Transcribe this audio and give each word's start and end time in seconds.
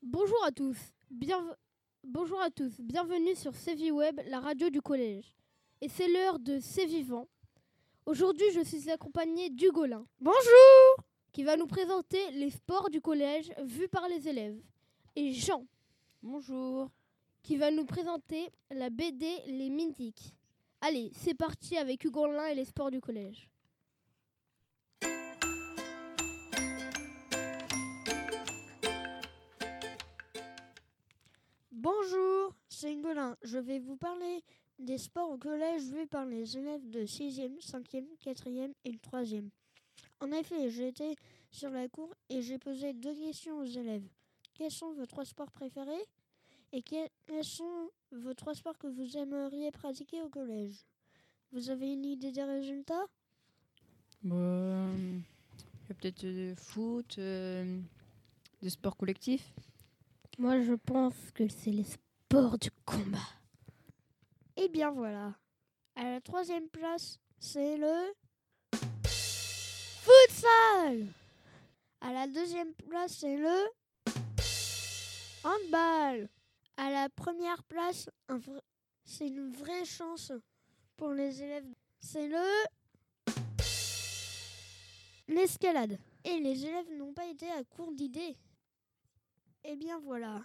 Bonjour 0.00 0.44
à 0.44 0.52
tous. 0.52 0.78
Bien... 1.10 1.56
Bonjour 2.04 2.40
à 2.40 2.50
tous. 2.50 2.80
Bienvenue 2.80 3.34
sur 3.34 3.52
Sévi 3.56 3.90
Web, 3.90 4.20
la 4.28 4.38
radio 4.38 4.70
du 4.70 4.80
collège. 4.80 5.34
Et 5.80 5.88
c'est 5.88 6.06
l'heure 6.06 6.38
de 6.38 6.60
C'est 6.60 6.86
vivant. 6.86 7.26
Aujourd'hui, 8.04 8.46
je 8.54 8.60
suis 8.60 8.88
accompagnée 8.88 9.50
d'Hugolin. 9.50 10.06
Bonjour 10.20 11.04
Qui 11.32 11.42
va 11.42 11.56
nous 11.56 11.66
présenter 11.66 12.30
les 12.30 12.50
sports 12.50 12.88
du 12.88 13.00
collège 13.00 13.50
vus 13.64 13.88
par 13.88 14.08
les 14.08 14.28
élèves. 14.28 14.60
Et 15.16 15.32
Jean. 15.32 15.66
Bonjour 16.22 16.92
Qui 17.42 17.56
va 17.56 17.72
nous 17.72 17.86
présenter 17.86 18.52
la 18.70 18.88
BD 18.90 19.26
Les 19.48 19.68
Mythiques. 19.68 20.32
Allez, 20.80 21.10
c'est 21.12 21.34
parti 21.34 21.76
avec 21.76 22.04
Hugolin 22.04 22.46
et 22.46 22.54
les 22.54 22.66
sports 22.66 22.92
du 22.92 23.00
collège. 23.00 23.48
Je 33.42 33.58
vais 33.58 33.78
vous 33.78 33.96
parler 33.96 34.42
des 34.78 34.98
sports 34.98 35.30
au 35.30 35.38
collège 35.38 35.82
vus 35.82 36.06
par 36.06 36.26
les 36.26 36.56
élèves 36.56 36.88
de 36.90 37.06
6e, 37.06 37.60
5e, 37.60 38.04
4e 38.24 38.72
et 38.84 38.92
3e. 38.92 39.48
En 40.20 40.32
effet, 40.32 40.70
j'ai 40.70 40.88
été 40.88 41.14
sur 41.50 41.70
la 41.70 41.88
cour 41.88 42.12
et 42.28 42.42
j'ai 42.42 42.58
posé 42.58 42.92
deux 42.92 43.14
questions 43.14 43.58
aux 43.58 43.64
élèves. 43.64 44.06
Quels 44.54 44.70
sont 44.70 44.92
vos 44.92 45.06
trois 45.06 45.24
sports 45.24 45.50
préférés 45.50 46.04
et 46.72 46.82
quels 46.82 47.10
sont 47.42 47.90
vos 48.12 48.34
trois 48.34 48.54
sports 48.54 48.78
que 48.78 48.86
vous 48.86 49.16
aimeriez 49.16 49.70
pratiquer 49.70 50.22
au 50.22 50.28
collège? 50.28 50.86
Vous 51.52 51.70
avez 51.70 51.92
une 51.92 52.04
idée 52.04 52.32
des 52.32 52.42
résultats? 52.42 53.06
Bah, 54.22 54.88
il 54.96 55.88
y 55.88 55.92
a 55.92 55.94
peut-être 55.94 56.24
euh, 56.24 56.54
foot, 56.56 57.16
euh, 57.18 57.80
des 58.60 58.70
sports 58.70 58.96
collectifs. 58.96 59.54
Moi, 60.38 60.62
je 60.62 60.72
pense 60.72 61.14
que 61.32 61.46
c'est 61.48 61.70
les 61.70 61.84
sports 62.28 62.58
du 62.58 62.70
combat. 62.84 63.18
Eh 64.56 64.68
bien 64.68 64.90
voilà. 64.90 65.34
À 65.94 66.10
la 66.10 66.20
troisième 66.20 66.68
place, 66.68 67.20
c'est 67.38 67.76
le 67.76 68.12
futsal. 70.02 71.06
À 72.00 72.12
la 72.12 72.26
deuxième 72.26 72.74
place, 72.74 73.18
c'est 73.18 73.36
le 73.36 73.56
handball. 75.44 76.28
À 76.76 76.90
la 76.90 77.08
première 77.10 77.62
place, 77.64 78.10
c'est 79.04 79.28
une 79.28 79.52
vraie 79.52 79.84
chance 79.84 80.32
pour 80.96 81.12
les 81.12 81.42
élèves. 81.42 81.72
C'est 82.00 82.26
le 82.26 82.44
l'escalade. 85.28 85.96
Et 86.24 86.40
les 86.40 86.66
élèves 86.66 86.90
n'ont 86.98 87.12
pas 87.12 87.26
été 87.26 87.48
à 87.52 87.62
court 87.62 87.92
d'idées. 87.92 88.36
Eh 89.62 89.76
bien 89.76 90.00
voilà. 90.00 90.42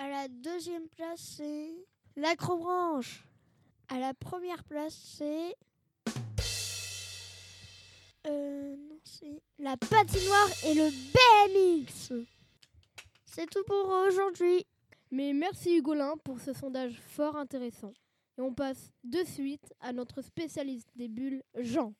À 0.00 0.08
la 0.08 0.28
deuxième 0.28 0.86
place, 0.90 1.18
c'est 1.38 1.70
l'acrobranche. 2.14 3.26
À 3.88 3.98
la 3.98 4.14
première 4.14 4.62
place, 4.62 4.94
c'est. 4.94 5.56
Euh, 8.28 8.76
non, 8.76 9.00
c'est 9.02 9.42
la 9.58 9.76
patinoire 9.76 10.48
et 10.66 10.74
le 10.74 10.88
BMX. 11.12 12.12
C'est 13.24 13.50
tout 13.50 13.64
pour 13.66 13.88
aujourd'hui. 14.06 14.64
Mais 15.10 15.32
merci 15.32 15.76
Hugolin 15.78 16.14
pour 16.22 16.38
ce 16.38 16.52
sondage 16.52 17.00
fort 17.00 17.34
intéressant. 17.34 17.92
Et 18.38 18.40
on 18.40 18.54
passe 18.54 18.92
de 19.02 19.24
suite 19.24 19.74
à 19.80 19.92
notre 19.92 20.22
spécialiste 20.22 20.90
des 20.94 21.08
bulles, 21.08 21.42
Jean. 21.56 21.92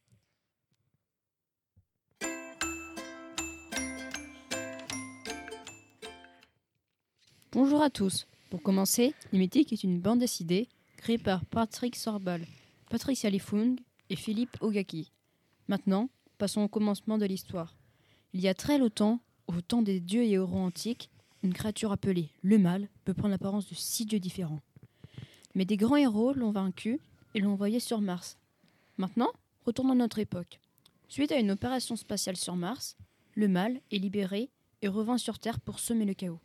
Bonjour 7.60 7.82
à 7.82 7.90
tous. 7.90 8.28
Pour 8.50 8.62
commencer, 8.62 9.14
Les 9.32 9.38
Mythiques 9.40 9.72
est 9.72 9.82
une 9.82 9.98
bande 9.98 10.20
dessinée 10.20 10.68
créée 10.96 11.18
par 11.18 11.44
Patrick 11.44 11.96
Sorbal, 11.96 12.46
Patricia 12.88 13.28
Lifung 13.30 13.74
et 14.10 14.14
Philippe 14.14 14.56
Ogaki. 14.60 15.10
Maintenant, 15.66 16.08
passons 16.38 16.60
au 16.60 16.68
commencement 16.68 17.18
de 17.18 17.26
l'histoire. 17.26 17.74
Il 18.32 18.40
y 18.40 18.46
a 18.46 18.54
très 18.54 18.78
longtemps, 18.78 19.18
au 19.48 19.60
temps 19.60 19.82
des 19.82 19.98
dieux 19.98 20.22
et 20.22 20.30
héros 20.30 20.56
antiques, 20.56 21.10
une 21.42 21.52
créature 21.52 21.90
appelée 21.90 22.30
le 22.42 22.58
mal 22.58 22.88
peut 23.04 23.12
prendre 23.12 23.32
l'apparence 23.32 23.68
de 23.68 23.74
six 23.74 24.06
dieux 24.06 24.20
différents. 24.20 24.60
Mais 25.56 25.64
des 25.64 25.76
grands 25.76 25.96
héros 25.96 26.34
l'ont 26.34 26.52
vaincu 26.52 27.00
et 27.34 27.40
l'ont 27.40 27.54
envoyé 27.54 27.80
sur 27.80 28.00
Mars. 28.00 28.38
Maintenant, 28.98 29.32
retournons 29.66 29.94
à 29.94 29.96
notre 29.96 30.20
époque. 30.20 30.60
Suite 31.08 31.32
à 31.32 31.40
une 31.40 31.50
opération 31.50 31.96
spatiale 31.96 32.36
sur 32.36 32.54
Mars, 32.54 32.96
le 33.34 33.48
mal 33.48 33.80
est 33.90 33.98
libéré 33.98 34.48
et 34.80 34.86
revint 34.86 35.18
sur 35.18 35.40
Terre 35.40 35.58
pour 35.58 35.80
semer 35.80 36.04
le 36.04 36.14
chaos. 36.14 36.38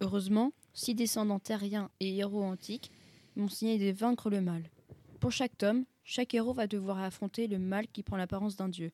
Heureusement, 0.00 0.52
six 0.74 0.94
descendants 0.94 1.40
terriens 1.40 1.90
et 2.00 2.16
héros 2.16 2.44
antiques 2.44 2.90
m'ont 3.36 3.48
signé 3.48 3.78
de 3.78 3.96
vaincre 3.96 4.30
le 4.30 4.40
mal. 4.40 4.70
Pour 5.20 5.32
chaque 5.32 5.56
tome, 5.58 5.84
chaque 6.04 6.34
héros 6.34 6.52
va 6.52 6.66
devoir 6.66 6.98
affronter 6.98 7.48
le 7.48 7.58
mal 7.58 7.88
qui 7.88 8.02
prend 8.02 8.16
l'apparence 8.16 8.56
d'un 8.56 8.68
dieu. 8.68 8.92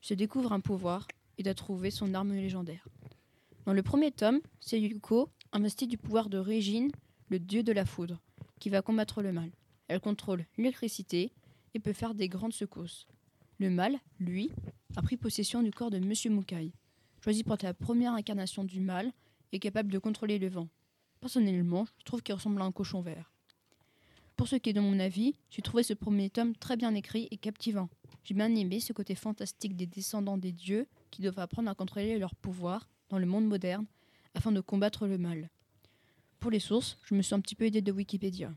Se 0.00 0.14
découvre 0.14 0.52
un 0.52 0.60
pouvoir 0.60 1.06
et 1.38 1.42
doit 1.42 1.54
trouver 1.54 1.90
son 1.90 2.14
arme 2.14 2.32
légendaire. 2.32 2.88
Dans 3.66 3.74
le 3.74 3.82
premier 3.82 4.10
tome, 4.10 4.40
c'est 4.58 4.80
Yuko, 4.80 5.28
investi 5.52 5.86
du 5.86 5.98
pouvoir 5.98 6.30
de 6.30 6.38
Régine, 6.38 6.90
le 7.28 7.38
dieu 7.38 7.62
de 7.62 7.72
la 7.72 7.84
foudre, 7.84 8.20
qui 8.58 8.70
va 8.70 8.82
combattre 8.82 9.22
le 9.22 9.32
mal. 9.32 9.50
Elle 9.88 10.00
contrôle 10.00 10.46
l'électricité 10.56 11.32
et 11.74 11.80
peut 11.80 11.92
faire 11.92 12.14
des 12.14 12.28
grandes 12.28 12.52
secousses. 12.52 13.06
Le 13.58 13.70
mal, 13.70 13.98
lui, 14.18 14.50
a 14.96 15.02
pris 15.02 15.16
possession 15.16 15.62
du 15.62 15.70
corps 15.70 15.90
de 15.90 15.98
Monsieur 15.98 16.30
Mukai. 16.30 16.72
Choisi 17.22 17.44
pour 17.44 17.54
être 17.54 17.62
la 17.62 17.74
première 17.74 18.14
incarnation 18.14 18.64
du 18.64 18.80
mal, 18.80 19.12
est 19.52 19.58
capable 19.58 19.92
de 19.92 19.98
contrôler 19.98 20.38
le 20.38 20.48
vent. 20.48 20.68
Personnellement, 21.20 21.86
je 21.98 22.04
trouve 22.04 22.22
qu'il 22.22 22.34
ressemble 22.34 22.62
à 22.62 22.64
un 22.64 22.72
cochon 22.72 23.00
vert. 23.00 23.32
Pour 24.36 24.48
ce 24.48 24.56
qui 24.56 24.70
est 24.70 24.72
de 24.72 24.80
mon 24.80 24.98
avis, 24.98 25.34
j'ai 25.50 25.60
trouvé 25.60 25.82
ce 25.82 25.92
premier 25.92 26.30
tome 26.30 26.56
très 26.56 26.76
bien 26.76 26.94
écrit 26.94 27.28
et 27.30 27.36
captivant. 27.36 27.90
J'ai 28.24 28.34
bien 28.34 28.54
aimé 28.54 28.80
ce 28.80 28.94
côté 28.94 29.14
fantastique 29.14 29.76
des 29.76 29.86
descendants 29.86 30.38
des 30.38 30.52
dieux 30.52 30.86
qui 31.10 31.20
doivent 31.20 31.40
apprendre 31.40 31.70
à 31.70 31.74
contrôler 31.74 32.18
leur 32.18 32.34
pouvoir 32.34 32.88
dans 33.10 33.18
le 33.18 33.26
monde 33.26 33.46
moderne 33.46 33.86
afin 34.34 34.50
de 34.52 34.60
combattre 34.60 35.06
le 35.06 35.18
mal. 35.18 35.50
Pour 36.38 36.50
les 36.50 36.58
sources, 36.58 36.96
je 37.04 37.14
me 37.14 37.20
suis 37.20 37.34
un 37.34 37.40
petit 37.40 37.54
peu 37.54 37.66
aidé 37.66 37.82
de 37.82 37.92
Wikipédia. 37.92 38.54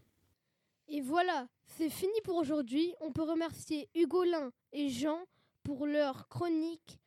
Et 0.87 1.01
voilà, 1.01 1.47
c'est 1.67 1.89
fini 1.89 2.13
pour 2.23 2.37
aujourd'hui. 2.37 2.93
On 3.01 3.11
peut 3.11 3.23
remercier 3.23 3.89
Hugolin 3.93 4.51
et 4.71 4.89
Jean 4.89 5.19
pour 5.63 5.85
leur 5.85 6.29
chronique. 6.29 6.99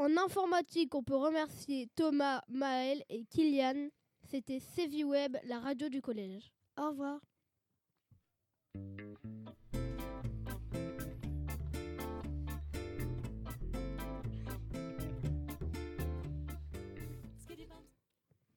En 0.00 0.16
informatique, 0.16 0.94
on 0.94 1.02
peut 1.02 1.14
remercier 1.14 1.86
Thomas, 1.94 2.40
Maël 2.48 3.04
et 3.10 3.26
Kylian. 3.26 3.90
C'était 4.30 4.58
Web, 5.04 5.36
la 5.44 5.60
radio 5.60 5.90
du 5.90 6.00
collège. 6.00 6.50
Au 6.78 6.88
revoir. 6.88 7.20